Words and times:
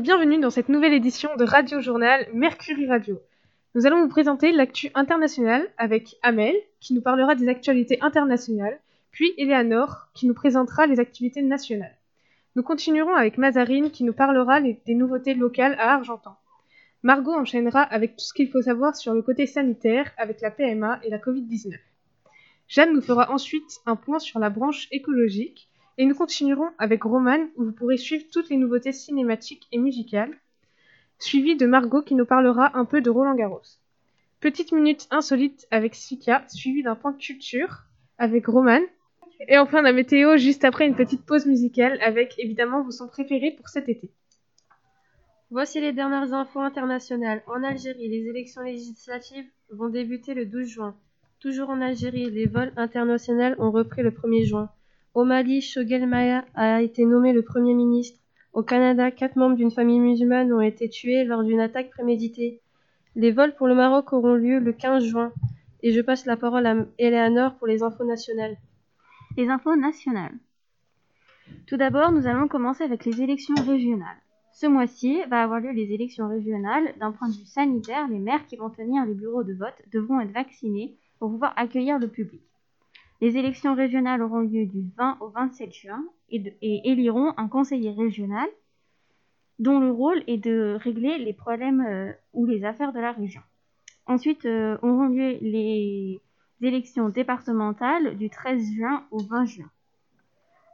bienvenue 0.00 0.40
dans 0.40 0.48
cette 0.48 0.70
nouvelle 0.70 0.94
édition 0.94 1.36
de 1.36 1.44
Radio 1.44 1.82
Journal 1.82 2.26
Mercury 2.32 2.88
Radio. 2.88 3.20
Nous 3.74 3.86
allons 3.86 4.00
vous 4.00 4.08
présenter 4.08 4.50
l'actu 4.50 4.90
internationale 4.94 5.68
avec 5.76 6.16
Amel, 6.22 6.54
qui 6.80 6.94
nous 6.94 7.02
parlera 7.02 7.34
des 7.34 7.48
actualités 7.48 7.98
internationales, 8.00 8.80
puis 9.10 9.34
Eleanor, 9.36 10.08
qui 10.14 10.26
nous 10.26 10.32
présentera 10.32 10.86
les 10.86 11.00
activités 11.00 11.42
nationales. 11.42 11.98
Nous 12.56 12.62
continuerons 12.62 13.14
avec 13.14 13.36
Mazarine, 13.36 13.90
qui 13.90 14.04
nous 14.04 14.14
parlera 14.14 14.62
des 14.62 14.94
nouveautés 14.94 15.34
locales 15.34 15.76
à 15.78 15.92
Argentan. 15.96 16.34
Margot 17.02 17.34
enchaînera 17.34 17.82
avec 17.82 18.16
tout 18.16 18.24
ce 18.24 18.32
qu'il 18.32 18.48
faut 18.48 18.62
savoir 18.62 18.96
sur 18.96 19.12
le 19.12 19.20
côté 19.20 19.44
sanitaire 19.44 20.12
avec 20.16 20.40
la 20.40 20.50
PMA 20.50 20.98
et 21.04 21.10
la 21.10 21.18
Covid-19. 21.18 21.74
Jeanne 22.68 22.94
nous 22.94 23.02
fera 23.02 23.30
ensuite 23.30 23.80
un 23.84 23.96
point 23.96 24.18
sur 24.18 24.38
la 24.38 24.48
branche 24.48 24.88
écologique 24.92 25.69
et 26.00 26.06
nous 26.06 26.14
continuerons 26.14 26.70
avec 26.78 27.02
Roman 27.02 27.36
où 27.56 27.64
vous 27.64 27.72
pourrez 27.72 27.98
suivre 27.98 28.24
toutes 28.32 28.48
les 28.48 28.56
nouveautés 28.56 28.90
cinématiques 28.90 29.68
et 29.70 29.76
musicales, 29.76 30.34
suivi 31.18 31.56
de 31.56 31.66
Margot 31.66 32.00
qui 32.00 32.14
nous 32.14 32.24
parlera 32.24 32.74
un 32.74 32.86
peu 32.86 33.02
de 33.02 33.10
Roland 33.10 33.34
Garros. 33.34 33.60
Petite 34.40 34.72
minute 34.72 35.06
insolite 35.10 35.66
avec 35.70 35.94
Sika, 35.94 36.42
suivi 36.48 36.82
d'un 36.82 36.94
point 36.94 37.12
de 37.12 37.18
culture 37.18 37.82
avec 38.16 38.46
Roman. 38.46 38.80
Et 39.46 39.58
enfin 39.58 39.82
la 39.82 39.92
météo 39.92 40.38
juste 40.38 40.64
après 40.64 40.86
une 40.86 40.96
petite 40.96 41.26
pause 41.26 41.44
musicale 41.44 41.98
avec 42.00 42.34
évidemment 42.38 42.82
vos 42.82 42.92
sons 42.92 43.08
préférés 43.08 43.54
pour 43.58 43.68
cet 43.68 43.90
été. 43.90 44.10
Voici 45.50 45.82
les 45.82 45.92
dernières 45.92 46.32
infos 46.32 46.60
internationales. 46.60 47.42
En 47.46 47.62
Algérie, 47.62 48.08
les 48.08 48.26
élections 48.26 48.62
législatives 48.62 49.50
vont 49.68 49.90
débuter 49.90 50.32
le 50.32 50.46
12 50.46 50.66
juin. 50.66 50.96
Toujours 51.40 51.68
en 51.68 51.82
Algérie, 51.82 52.30
les 52.30 52.46
vols 52.46 52.72
internationaux 52.78 53.54
ont 53.58 53.70
repris 53.70 54.00
le 54.00 54.12
1er 54.12 54.46
juin. 54.46 54.70
Au 55.12 55.24
Mali, 55.24 55.60
Shogel 55.60 56.06
Maya 56.06 56.44
a 56.54 56.82
été 56.82 57.04
nommé 57.04 57.32
le 57.32 57.42
Premier 57.42 57.74
ministre. 57.74 58.20
Au 58.52 58.62
Canada, 58.62 59.10
quatre 59.10 59.34
membres 59.34 59.56
d'une 59.56 59.72
famille 59.72 59.98
musulmane 59.98 60.52
ont 60.52 60.60
été 60.60 60.88
tués 60.88 61.24
lors 61.24 61.42
d'une 61.42 61.58
attaque 61.58 61.90
préméditée. 61.90 62.60
Les 63.16 63.32
vols 63.32 63.56
pour 63.56 63.66
le 63.66 63.74
Maroc 63.74 64.12
auront 64.12 64.34
lieu 64.34 64.60
le 64.60 64.72
15 64.72 65.02
juin. 65.02 65.32
Et 65.82 65.90
je 65.90 66.00
passe 66.00 66.26
la 66.26 66.36
parole 66.36 66.64
à 66.64 66.76
Eleanor 66.98 67.56
pour 67.56 67.66
les 67.66 67.82
infos 67.82 68.04
nationales. 68.04 68.56
Les 69.36 69.48
infos 69.48 69.74
nationales. 69.74 70.38
Tout 71.66 71.76
d'abord, 71.76 72.12
nous 72.12 72.28
allons 72.28 72.46
commencer 72.46 72.84
avec 72.84 73.04
les 73.04 73.20
élections 73.20 73.56
régionales. 73.66 74.22
Ce 74.52 74.66
mois-ci 74.66 75.22
va 75.28 75.42
avoir 75.42 75.58
lieu 75.58 75.72
les 75.72 75.92
élections 75.92 76.28
régionales. 76.28 76.94
D'un 77.00 77.10
point 77.10 77.28
de 77.28 77.34
vue 77.34 77.46
sanitaire, 77.46 78.06
les 78.06 78.20
maires 78.20 78.46
qui 78.46 78.54
vont 78.54 78.70
tenir 78.70 79.04
les 79.06 79.14
bureaux 79.14 79.42
de 79.42 79.54
vote 79.54 79.82
devront 79.92 80.20
être 80.20 80.32
vaccinés 80.32 80.96
pour 81.18 81.30
pouvoir 81.30 81.52
accueillir 81.56 81.98
le 81.98 82.06
public. 82.06 82.42
Les 83.20 83.36
élections 83.36 83.74
régionales 83.74 84.22
auront 84.22 84.40
lieu 84.40 84.66
du 84.66 84.82
20 84.96 85.18
au 85.20 85.28
27 85.28 85.72
juin 85.72 86.04
et, 86.30 86.90
éliront 86.90 87.34
un 87.36 87.48
conseiller 87.48 87.92
régional 87.92 88.48
dont 89.58 89.78
le 89.78 89.90
rôle 89.90 90.22
est 90.26 90.38
de 90.38 90.78
régler 90.80 91.18
les 91.18 91.34
problèmes 91.34 91.82
euh, 91.82 92.12
ou 92.32 92.46
les 92.46 92.64
affaires 92.64 92.94
de 92.94 93.00
la 93.00 93.12
région. 93.12 93.42
Ensuite 94.06 94.46
euh, 94.46 94.78
auront 94.80 95.08
lieu 95.08 95.36
les 95.42 96.22
élections 96.62 97.10
départementales 97.10 98.16
du 98.16 98.30
13 98.30 98.72
juin 98.72 99.04
au 99.10 99.18
20 99.18 99.44
juin. 99.44 99.70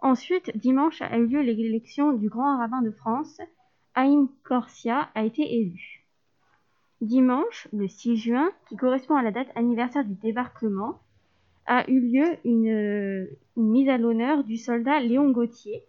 Ensuite, 0.03 0.57
dimanche 0.57 1.03
a 1.03 1.19
eu 1.19 1.27
lieu 1.27 1.41
l'élection 1.41 2.13
du 2.13 2.29
grand 2.29 2.59
rabbin 2.59 2.83
de 2.83 2.93
France 2.93 3.41
Haïm 3.97 4.29
Corsia 4.45 5.09
a 5.15 5.25
été 5.25 5.43
élu. 5.43 6.07
Dimanche, 7.01 7.67
le 7.73 7.89
6 7.89 8.19
juin, 8.19 8.51
qui 8.69 8.77
correspond 8.77 9.17
à 9.17 9.23
la 9.23 9.31
date 9.31 9.49
anniversaire 9.55 10.05
du 10.05 10.15
débarquement, 10.15 11.01
a 11.67 11.89
eu 11.91 12.01
lieu 12.01 12.37
une, 12.45 13.29
mise 13.57 13.89
à 13.89 13.99
l'honneur 13.99 14.45
du 14.45 14.57
soldat 14.57 15.01
Léon 15.01 15.31
Gauthier, 15.31 15.83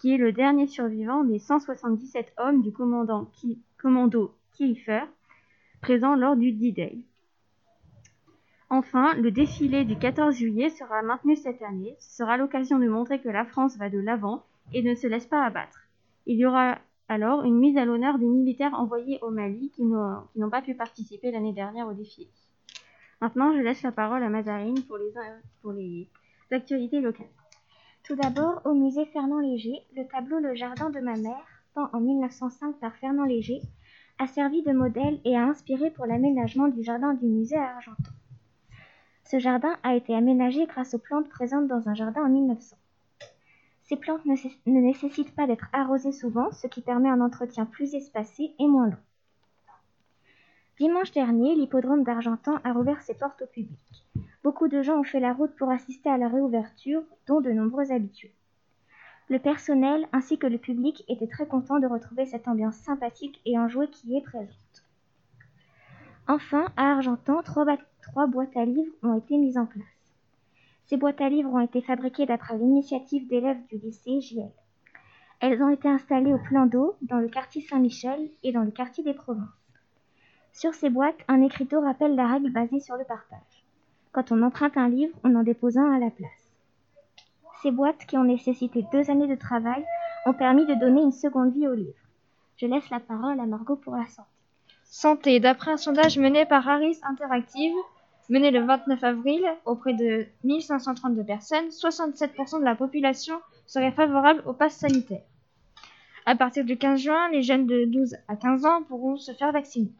qui 0.00 0.14
est 0.14 0.18
le 0.18 0.32
dernier 0.32 0.66
survivant 0.66 1.24
des 1.24 1.38
177 1.38 2.32
hommes 2.38 2.62
du 2.62 2.72
commando 2.72 4.34
Kiefer, 4.52 5.04
présent 5.80 6.16
lors 6.16 6.36
du 6.36 6.52
D-Day. 6.52 6.98
Enfin, 8.70 9.14
le 9.14 9.30
défilé 9.30 9.84
du 9.84 9.96
14 9.96 10.34
juillet 10.34 10.70
sera 10.70 11.02
maintenu 11.02 11.36
cette 11.36 11.60
année. 11.62 11.94
Ce 12.00 12.16
sera 12.16 12.36
l'occasion 12.36 12.78
de 12.78 12.88
montrer 12.88 13.20
que 13.20 13.28
la 13.28 13.44
France 13.44 13.76
va 13.76 13.90
de 13.90 13.98
l'avant 13.98 14.44
et 14.72 14.82
ne 14.82 14.94
se 14.94 15.06
laisse 15.06 15.26
pas 15.26 15.44
abattre. 15.44 15.86
Il 16.26 16.38
y 16.38 16.46
aura 16.46 16.78
alors 17.08 17.42
une 17.44 17.58
mise 17.58 17.76
à 17.76 17.84
l'honneur 17.84 18.18
des 18.18 18.26
militaires 18.26 18.72
envoyés 18.74 19.18
au 19.20 19.30
Mali 19.30 19.70
qui 19.74 19.84
n'ont 19.84 20.50
pas 20.50 20.62
pu 20.62 20.74
participer 20.74 21.30
l'année 21.30 21.52
dernière 21.52 21.86
au 21.86 21.92
défilé. 21.92 22.28
Maintenant, 23.22 23.54
je 23.54 23.60
laisse 23.60 23.82
la 23.82 23.92
parole 23.92 24.24
à 24.24 24.28
Mazarine 24.28 24.82
pour 24.82 24.98
les, 25.72 26.08
actualités 26.50 27.00
locales. 27.00 27.30
Tout 28.02 28.16
d'abord, 28.16 28.60
au 28.64 28.74
musée 28.74 29.06
Fernand 29.06 29.38
Léger, 29.38 29.78
le 29.94 30.08
tableau 30.08 30.40
Le 30.40 30.56
Jardin 30.56 30.90
de 30.90 30.98
ma 30.98 31.14
mère, 31.14 31.46
peint 31.72 31.88
en 31.92 32.00
1905 32.00 32.80
par 32.80 32.96
Fernand 32.96 33.24
Léger, 33.24 33.60
a 34.18 34.26
servi 34.26 34.64
de 34.64 34.72
modèle 34.72 35.20
et 35.24 35.36
a 35.36 35.44
inspiré 35.44 35.92
pour 35.92 36.06
l'aménagement 36.06 36.66
du 36.66 36.82
jardin 36.82 37.14
du 37.14 37.26
musée 37.26 37.56
à 37.56 37.76
Argenton. 37.76 38.10
Ce 39.22 39.38
jardin 39.38 39.76
a 39.84 39.94
été 39.94 40.16
aménagé 40.16 40.66
grâce 40.66 40.94
aux 40.94 40.98
plantes 40.98 41.28
présentes 41.28 41.68
dans 41.68 41.88
un 41.88 41.94
jardin 41.94 42.24
en 42.24 42.28
1900. 42.28 42.76
Ces 43.84 43.96
plantes 43.98 44.26
ne, 44.26 44.80
nécessitent 44.80 45.36
pas 45.36 45.46
d'être 45.46 45.68
arrosées 45.72 46.10
souvent, 46.10 46.50
ce 46.50 46.66
qui 46.66 46.82
permet 46.82 47.08
un 47.08 47.20
entretien 47.20 47.66
plus 47.66 47.94
espacé 47.94 48.52
et 48.58 48.66
moins 48.66 48.88
long. 48.88 48.96
Dimanche 50.82 51.12
dernier, 51.12 51.54
l'hippodrome 51.54 52.02
d'Argentan 52.02 52.58
a 52.64 52.72
rouvert 52.72 53.00
ses 53.02 53.14
portes 53.14 53.42
au 53.42 53.46
public. 53.46 54.04
Beaucoup 54.42 54.66
de 54.66 54.82
gens 54.82 54.98
ont 54.98 55.04
fait 55.04 55.20
la 55.20 55.32
route 55.32 55.54
pour 55.54 55.70
assister 55.70 56.08
à 56.08 56.18
la 56.18 56.26
réouverture, 56.26 57.04
dont 57.28 57.40
de 57.40 57.52
nombreux 57.52 57.92
habitués. 57.92 58.34
Le 59.28 59.38
personnel 59.38 60.08
ainsi 60.12 60.38
que 60.38 60.48
le 60.48 60.58
public 60.58 61.04
étaient 61.06 61.28
très 61.28 61.46
contents 61.46 61.78
de 61.78 61.86
retrouver 61.86 62.26
cette 62.26 62.48
ambiance 62.48 62.74
sympathique 62.74 63.40
et 63.46 63.56
enjouée 63.56 63.90
qui 63.90 64.16
est 64.16 64.22
présente. 64.22 64.82
Enfin, 66.26 66.66
à 66.76 66.94
Argentan, 66.94 67.44
trois, 67.44 68.26
boîtes 68.26 68.56
à 68.56 68.64
livres 68.64 68.92
ont 69.04 69.16
été 69.16 69.38
mises 69.38 69.58
en 69.58 69.66
place. 69.66 69.84
Ces 70.86 70.96
boîtes 70.96 71.20
à 71.20 71.28
livres 71.28 71.54
ont 71.54 71.60
été 71.60 71.80
fabriquées 71.80 72.26
d'après 72.26 72.58
l'initiative 72.58 73.28
d'élèves 73.28 73.64
du 73.68 73.78
lycée 73.78 74.20
JL. 74.20 74.50
Elles 75.38 75.62
ont 75.62 75.70
été 75.70 75.88
installées 75.88 76.34
au 76.34 76.38
plan 76.38 76.66
d'eau, 76.66 76.96
dans 77.02 77.20
le 77.20 77.28
quartier 77.28 77.62
Saint-Michel 77.62 78.30
et 78.42 78.50
dans 78.50 78.64
le 78.64 78.72
quartier 78.72 79.04
des 79.04 79.14
Provinces. 79.14 79.61
Sur 80.52 80.74
ces 80.74 80.90
boîtes, 80.90 81.18
un 81.28 81.40
écriteau 81.40 81.80
rappelle 81.80 82.14
la 82.14 82.26
règle 82.26 82.50
basée 82.50 82.80
sur 82.80 82.96
le 82.96 83.04
partage. 83.04 83.64
Quand 84.12 84.32
on 84.32 84.42
emprunte 84.42 84.76
un 84.76 84.88
livre, 84.88 85.16
on 85.24 85.34
en 85.34 85.42
dépose 85.42 85.78
un 85.78 85.92
à 85.92 85.98
la 85.98 86.10
place. 86.10 86.30
Ces 87.62 87.70
boîtes, 87.70 88.04
qui 88.06 88.18
ont 88.18 88.24
nécessité 88.24 88.84
deux 88.92 89.10
années 89.10 89.26
de 89.26 89.34
travail, 89.34 89.84
ont 90.26 90.34
permis 90.34 90.66
de 90.66 90.74
donner 90.74 91.00
une 91.00 91.12
seconde 91.12 91.54
vie 91.54 91.66
au 91.66 91.74
livre. 91.74 91.94
Je 92.56 92.66
laisse 92.66 92.90
la 92.90 93.00
parole 93.00 93.40
à 93.40 93.46
Margot 93.46 93.76
pour 93.76 93.96
la 93.96 94.06
santé. 94.06 94.28
Santé. 94.84 95.40
D'après 95.40 95.72
un 95.72 95.76
sondage 95.78 96.18
mené 96.18 96.44
par 96.44 96.68
Harris 96.68 97.00
Interactive, 97.02 97.74
mené 98.28 98.50
le 98.50 98.60
29 98.60 99.02
avril 99.02 99.42
auprès 99.64 99.94
de 99.94 100.26
1532 100.44 101.24
personnes, 101.24 101.68
67% 101.68 102.60
de 102.60 102.64
la 102.64 102.74
population 102.74 103.40
serait 103.66 103.92
favorable 103.92 104.42
au 104.44 104.52
pass 104.52 104.76
sanitaire. 104.76 105.22
À 106.26 106.36
partir 106.36 106.64
du 106.64 106.76
15 106.76 107.00
juin, 107.00 107.30
les 107.30 107.42
jeunes 107.42 107.66
de 107.66 107.86
12 107.86 108.16
à 108.28 108.36
15 108.36 108.66
ans 108.66 108.82
pourront 108.82 109.16
se 109.16 109.32
faire 109.32 109.50
vacciner. 109.50 109.92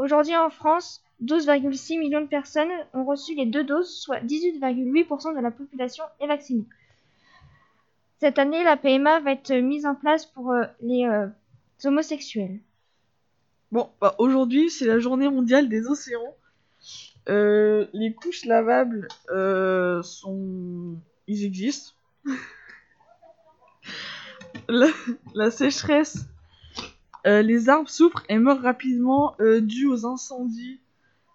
Aujourd'hui 0.00 0.34
en 0.34 0.48
France, 0.48 1.02
12,6 1.22 1.98
millions 1.98 2.22
de 2.22 2.26
personnes 2.26 2.70
ont 2.94 3.04
reçu 3.04 3.34
les 3.34 3.44
deux 3.44 3.64
doses, 3.64 3.94
soit 3.94 4.20
18,8% 4.20 5.36
de 5.36 5.40
la 5.42 5.50
population 5.50 6.04
est 6.20 6.26
vaccinée. 6.26 6.64
Cette 8.18 8.38
année, 8.38 8.64
la 8.64 8.78
PMA 8.78 9.20
va 9.20 9.32
être 9.32 9.52
mise 9.52 9.84
en 9.84 9.94
place 9.94 10.24
pour 10.24 10.52
euh, 10.52 10.64
les 10.80 11.04
euh, 11.04 11.26
homosexuels. 11.84 12.60
Bon, 13.72 13.90
bah, 14.00 14.14
aujourd'hui, 14.16 14.70
c'est 14.70 14.86
la 14.86 15.00
journée 15.00 15.28
mondiale 15.28 15.68
des 15.68 15.86
océans. 15.86 16.34
Euh, 17.28 17.86
les 17.92 18.14
couches 18.14 18.46
lavables 18.46 19.06
sont. 20.02 20.96
Ils 21.26 21.44
existent. 21.44 21.92
la, 25.34 25.50
sécheresse. 25.50 26.24
Euh, 27.26 27.42
les 27.42 27.68
arbres 27.68 27.88
souffrent 27.88 28.24
et 28.28 28.38
meurent 28.38 28.62
rapidement 28.62 29.36
dû 29.60 29.86
aux 29.86 30.06
incendies 30.06 30.80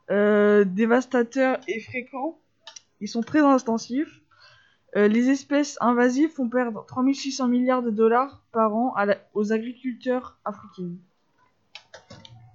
dévastateurs 0.09 1.59
et 1.67 1.79
fréquents. 1.79 2.37
Ils 3.01 3.07
sont 3.07 3.21
très 3.21 3.39
intensifs. 3.39 4.21
les 4.95 5.29
espèces 5.29 5.77
invasives 5.81 6.29
font 6.29 6.47
perdre 6.47 6.85
3600 6.85 7.47
milliards 7.47 7.81
de 7.81 7.89
dollars 7.89 8.43
par 8.51 8.75
an 8.75 8.93
aux 9.33 9.51
agriculteurs 9.51 10.37
africains. 10.45 10.93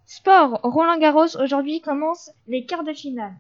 Sport, 0.07 0.61
Roland 0.65 0.99
Garros, 0.99 1.37
aujourd'hui 1.41 1.81
commence 1.81 2.33
les 2.49 2.67
quarts 2.67 2.85
de 2.85 2.93
finale. 2.93 3.33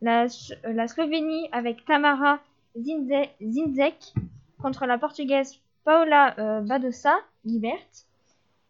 La, 0.00 0.28
Slovénie 0.28 1.48
avec 1.50 1.84
Tamara 1.86 2.38
Zinzek 2.76 4.12
contre 4.60 4.84
la 4.84 4.98
Portugaise 4.98 5.58
Paula 5.84 6.38
euh, 6.38 6.60
Badosa 6.60 7.14
Libert. 7.46 7.78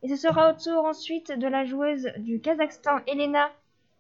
Et 0.05 0.09
ce 0.09 0.17
sera 0.17 0.53
au 0.53 0.55
tour 0.55 0.85
ensuite 0.85 1.33
de 1.33 1.47
la 1.47 1.65
joueuse 1.65 2.11
du 2.19 2.39
Kazakhstan 2.39 2.99
Elena 3.07 3.49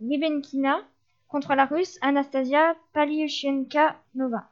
Libenkina 0.03 0.83
contre 1.29 1.55
la 1.55 1.65
Russe 1.65 1.99
Anastasia 2.03 2.77
Paliushenka-Nova. 2.93 4.51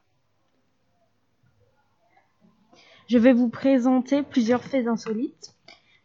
Je 3.07 3.19
vais 3.19 3.35
vous 3.35 3.51
présenter 3.51 4.23
plusieurs 4.23 4.65
faits 4.65 4.89
insolites. 4.89 5.55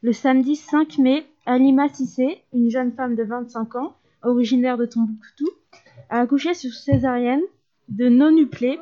Le 0.02 0.12
samedi 0.12 0.58
5 0.58 0.98
mai, 0.98 1.26
Alima 1.46 1.88
Sissé, 1.88 2.44
une 2.52 2.70
jeune 2.70 2.92
femme 2.92 3.16
de 3.16 3.24
25 3.24 3.78
ans, 3.78 3.96
originaire 4.24 4.78
de 4.78 4.86
Tombouctou, 4.86 5.48
a 6.10 6.20
accouché 6.20 6.56
sur 6.56 6.74
césarienne 6.74 7.44
de 7.88 8.10
non-nuplé, 8.10 8.82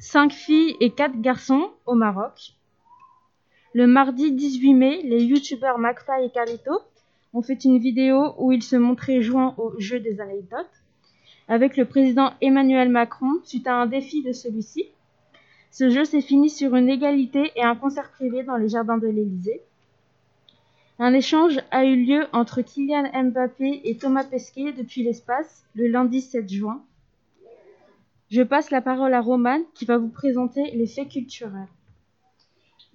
5 0.00 0.32
filles 0.32 0.74
et 0.80 0.90
4 0.90 1.20
garçons 1.20 1.70
au 1.86 1.94
Maroc. 1.94 2.56
Le 3.76 3.86
mardi 3.86 4.32
18 4.32 4.72
mai, 4.72 5.02
les 5.02 5.22
youtubeurs 5.22 5.78
McFly 5.78 6.24
et 6.24 6.30
Carlito 6.30 6.80
ont 7.34 7.42
fait 7.42 7.62
une 7.62 7.76
vidéo 7.76 8.32
où 8.38 8.50
ils 8.50 8.62
se 8.62 8.74
montraient 8.74 9.20
jouant 9.20 9.54
au 9.58 9.78
jeu 9.78 10.00
des 10.00 10.18
anecdotes 10.18 10.82
avec 11.46 11.76
le 11.76 11.84
président 11.84 12.32
Emmanuel 12.40 12.88
Macron 12.88 13.34
suite 13.44 13.66
à 13.66 13.74
un 13.74 13.84
défi 13.84 14.22
de 14.22 14.32
celui-ci. 14.32 14.86
Ce 15.70 15.90
jeu 15.90 16.06
s'est 16.06 16.22
fini 16.22 16.48
sur 16.48 16.74
une 16.74 16.88
égalité 16.88 17.52
et 17.54 17.64
un 17.64 17.76
concert 17.76 18.10
privé 18.12 18.44
dans 18.44 18.56
les 18.56 18.70
jardins 18.70 18.96
de 18.96 19.08
l'Élysée. 19.08 19.60
Un 20.98 21.12
échange 21.12 21.60
a 21.70 21.84
eu 21.84 22.02
lieu 22.02 22.28
entre 22.32 22.62
Kylian 22.62 23.10
Mbappé 23.24 23.82
et 23.84 23.98
Thomas 23.98 24.24
Pesquet 24.24 24.72
depuis 24.72 25.02
l'espace 25.02 25.66
le 25.74 25.88
lundi 25.88 26.22
7 26.22 26.48
juin. 26.48 26.82
Je 28.30 28.40
passe 28.40 28.70
la 28.70 28.80
parole 28.80 29.12
à 29.12 29.20
Romane 29.20 29.64
qui 29.74 29.84
va 29.84 29.98
vous 29.98 30.08
présenter 30.08 30.62
les 30.72 30.86
faits 30.86 31.10
culturels. 31.10 31.68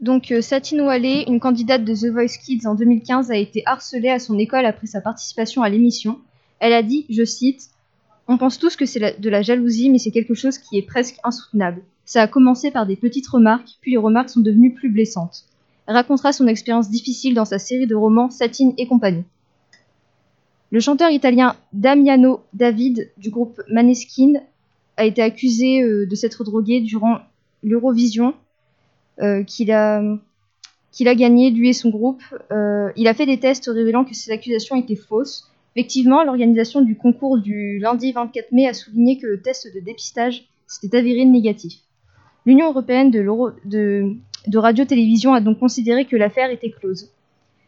Donc 0.02 0.32
euh, 0.32 0.42
Satine 0.42 0.82
Wallé, 0.82 1.26
une 1.28 1.40
candidate 1.40 1.86
de 1.86 1.94
The 1.94 2.12
Voice 2.12 2.40
Kids 2.44 2.68
en 2.68 2.74
2015, 2.74 3.30
a 3.30 3.38
été 3.38 3.62
harcelée 3.68 4.10
à 4.10 4.18
son 4.18 4.40
école 4.40 4.66
après 4.66 4.88
sa 4.88 5.00
participation 5.00 5.62
à 5.62 5.70
l'émission. 5.70 6.20
Elle 6.60 6.74
a 6.74 6.82
dit, 6.82 7.06
je 7.10 7.24
cite, 7.24 7.70
On 8.28 8.38
pense 8.40 8.58
tous 8.58 8.76
que 8.76 8.88
c'est 8.88 9.20
de 9.20 9.30
la 9.30 9.44
jalousie, 9.44 9.92
mais 9.92 10.00
c'est 10.00 10.12
quelque 10.12 10.34
chose 10.34 10.58
qui 10.58 10.78
est 10.78 10.82
presque 10.82 11.18
insoutenable. 11.24 11.84
Ça 12.06 12.24
a 12.24 12.28
commencé 12.28 12.72
par 12.72 12.88
des 12.88 12.96
petites 12.96 13.28
remarques, 13.28 13.78
puis 13.80 13.92
les 13.92 13.98
remarques 13.98 14.30
sont 14.30 14.42
devenues 14.42 14.74
plus 14.74 14.90
blessantes. 14.90 15.46
Elle 15.88 15.96
racontera 15.96 16.34
son 16.34 16.48
expérience 16.48 16.90
difficile 16.90 17.36
dans 17.36 17.46
sa 17.46 17.60
série 17.60 17.88
de 17.88 17.96
romans 17.96 18.32
Satine 18.32 18.74
et 18.78 18.88
compagnie. 18.88 19.24
Le 20.72 20.80
chanteur 20.80 21.12
italien 21.12 21.56
Damiano 21.74 22.42
David 22.54 23.12
du 23.18 23.30
groupe 23.30 23.62
Maneskin 23.70 24.34
a 24.98 25.06
été 25.06 25.22
accusé 25.22 25.84
euh, 25.84 26.08
de 26.08 26.16
s'être 26.16 26.44
drogué 26.44 26.82
durant 26.82 27.20
l'Eurovision 27.62 28.34
qu'il 29.46 29.72
a, 29.72 30.02
qu'il 30.92 31.08
a 31.08 31.16
gagné, 31.16 31.52
lui 31.52 31.70
et 31.70 31.74
son 31.74 31.90
groupe. 31.90 32.22
Euh, 32.52 32.92
il 32.96 33.08
a 33.08 33.14
fait 33.14 33.26
des 33.26 33.40
tests 33.40 33.70
révélant 33.74 34.04
que 34.04 34.14
ces 34.14 34.32
accusations 34.32 34.76
étaient 34.76 34.96
fausses. 34.96 35.50
Effectivement, 35.76 36.24
l'organisation 36.24 36.82
du 36.82 36.98
concours 36.98 37.38
du 37.38 37.80
lundi 37.80 38.12
24 38.12 38.52
mai 38.52 38.68
a 38.68 38.74
souligné 38.74 39.18
que 39.18 39.26
le 39.26 39.42
test 39.42 39.74
de 39.74 39.80
dépistage 39.80 40.44
s'était 40.68 40.98
avéré 40.98 41.24
négatif. 41.26 41.80
L'Union 42.46 42.68
européenne 42.68 43.10
de 43.10 44.58
radio-télévision 44.58 45.34
a 45.34 45.40
donc 45.40 45.60
considéré 45.60 46.06
que 46.06 46.18
l'affaire 46.18 46.50
était 46.50 46.72
close. 46.72 47.10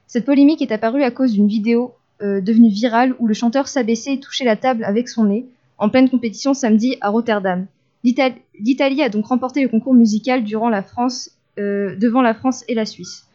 Cette 0.08 0.26
polémique 0.26 0.62
est 0.62 0.72
apparue 0.72 1.04
à 1.04 1.12
cause 1.12 1.32
d'une 1.32 1.48
vidéo 1.48 1.94
euh, 2.22 2.42
devenue 2.42 2.70
virale 2.70 3.16
où 3.20 3.28
le 3.28 3.34
chanteur 3.34 3.68
s'abaissait 3.68 4.16
et 4.16 4.20
touchait 4.20 4.46
la 4.46 4.58
table 4.58 4.84
avec 4.84 5.08
son 5.08 5.26
nez 5.26 5.46
en 5.78 5.90
pleine 5.90 6.10
compétition 6.10 6.54
samedi 6.54 6.98
à 7.02 7.10
Rotterdam. 7.10 7.68
L'Ital- 8.04 8.36
L'Italie 8.60 9.02
a 9.02 9.10
donc 9.10 9.26
remporté 9.28 9.62
le 9.62 9.70
concours 9.70 9.94
musical 9.94 10.44
durant 10.44 10.70
la 10.70 10.84
France, 10.84 11.32
euh, 11.58 11.96
devant 11.96 12.22
la 12.22 12.34
France 12.34 12.64
et 12.68 12.74
la 12.76 12.86
Suisse. 12.86 13.28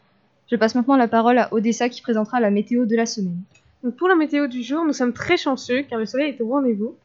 Je 0.50 0.56
passe 0.56 0.74
maintenant 0.74 0.96
la 0.96 1.08
parole 1.08 1.38
à 1.38 1.52
Odessa 1.52 1.88
qui 1.88 2.02
présentera 2.02 2.40
la 2.40 2.50
météo 2.50 2.86
de 2.86 2.96
la 2.96 3.06
semaine. 3.06 3.40
Pour 3.96 4.08
la 4.08 4.16
météo 4.16 4.46
du 4.46 4.62
jour, 4.62 4.84
nous 4.84 4.92
sommes 4.92 5.12
très 5.12 5.36
chanceux 5.36 5.82
car 5.82 5.98
le 5.98 6.06
soleil 6.06 6.30
est 6.30 6.40
au 6.40 6.48
rendez-vous. 6.48 6.96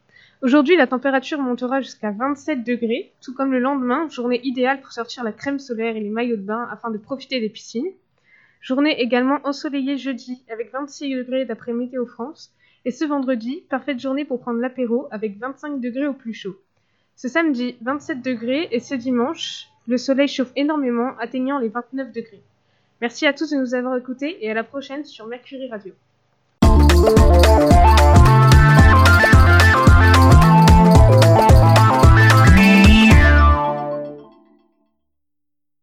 Aujourd'hui, 0.41 0.75
la 0.75 0.87
température 0.87 1.39
montera 1.39 1.79
jusqu'à 1.79 2.11
27 2.11 2.63
degrés, 2.65 3.13
tout 3.21 3.33
comme 3.33 3.51
le 3.51 3.59
lendemain, 3.59 4.09
journée 4.09 4.41
idéale 4.43 4.81
pour 4.81 4.91
sortir 4.91 5.23
la 5.23 5.31
crème 5.31 5.59
solaire 5.59 5.95
et 5.95 6.01
les 6.01 6.09
maillots 6.09 6.35
de 6.35 6.41
bain 6.41 6.67
afin 6.71 6.91
de 6.91 6.97
profiter 6.97 7.39
des 7.39 7.49
piscines. 7.49 7.87
Journée 8.59 8.99
également 9.01 9.39
ensoleillée 9.43 9.97
jeudi 9.97 10.43
avec 10.51 10.71
26 10.73 11.15
degrés 11.15 11.45
d'après 11.45 11.71
Météo 11.73 12.05
France. 12.05 12.51
Et 12.85 12.91
ce 12.91 13.05
vendredi, 13.05 13.63
parfaite 13.69 13.99
journée 13.99 14.25
pour 14.25 14.39
prendre 14.41 14.59
l'apéro 14.59 15.07
avec 15.11 15.37
25 15.39 15.79
degrés 15.79 16.07
au 16.07 16.13
plus 16.13 16.33
chaud. 16.33 16.55
Ce 17.15 17.27
samedi, 17.27 17.75
27 17.81 18.21
degrés 18.21 18.67
et 18.71 18.79
ce 18.79 18.95
dimanche, 18.95 19.67
le 19.87 19.97
soleil 19.97 20.27
chauffe 20.27 20.51
énormément, 20.55 21.15
atteignant 21.19 21.59
les 21.59 21.69
29 21.69 22.11
degrés. 22.11 22.41
Merci 23.01 23.27
à 23.27 23.33
tous 23.33 23.51
de 23.51 23.57
nous 23.57 23.75
avoir 23.75 23.97
écoutés 23.97 24.43
et 24.43 24.49
à 24.49 24.53
la 24.53 24.63
prochaine 24.63 25.05
sur 25.05 25.27
Mercury 25.27 25.69
Radio. 25.69 25.93